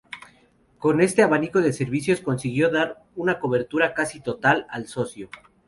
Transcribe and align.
Con 0.79 0.99
este 0.99 1.21
abanico 1.21 1.61
de 1.61 1.71
servicios 1.73 2.21
consiguió 2.21 2.71
dar 2.71 3.03
una 3.15 3.37
cobertura 3.39 3.93
casi 3.93 4.19
total 4.19 4.65
al 4.71 4.87
socio. 4.87 5.29